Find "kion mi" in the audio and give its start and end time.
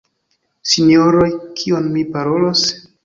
1.61-2.07